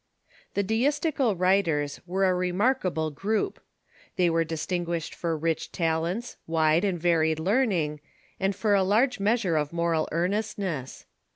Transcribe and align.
Tlie 0.55 0.63
Deistical 0.65 1.35
writers 1.37 1.99
were 2.07 2.25
a 2.25 2.33
remarkable 2.33 3.11
group. 3.11 3.59
They 4.15 4.31
were 4.31 4.43
distinguished 4.43 5.13
for 5.13 5.37
rich 5.37 5.71
talents, 5.71 6.37
wide 6.47 6.83
and 6.83 6.99
varied 6.99 7.39
learning, 7.39 7.99
and 8.39 8.55
for 8.55 8.73
a 8.73 8.81
large 8.81 9.19
measure 9.19 9.57
of 9.57 9.71
moral 9.71 10.09
earnestness. 10.11 11.05